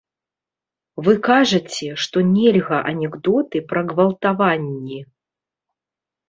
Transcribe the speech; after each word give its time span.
Вы 1.07 1.11
кажаце, 1.27 1.89
што 2.05 2.17
нельга 2.37 2.79
анекдоты 2.93 3.57
пра 3.75 3.85
гвалтаванні. 3.93 4.99